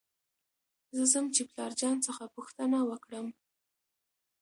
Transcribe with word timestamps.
زه 0.97 1.03
ځم 1.13 1.25
چې 1.35 1.41
پلار 1.49 1.71
جان 1.81 1.97
څخه 2.07 2.23
پوښتنه 2.35 2.77
وکړم. 2.89 3.27